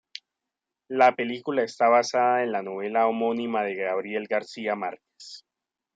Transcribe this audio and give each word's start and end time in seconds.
La 0.89 1.15
película 1.15 1.61
está 1.61 1.87
basada 1.87 2.41
en 2.41 2.51
la 2.51 2.63
novela 2.63 3.05
homónima 3.05 3.61
de 3.61 3.75
Gabriel 3.75 4.25
García 4.27 4.73
Márquez. 4.75 5.45